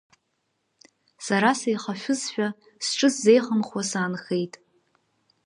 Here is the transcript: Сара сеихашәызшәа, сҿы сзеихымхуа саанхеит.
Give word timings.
Сара 1.25 1.49
сеихашәызшәа, 1.59 2.47
сҿы 2.85 3.09
сзеихымхуа 3.13 3.81
саанхеит. 3.89 4.53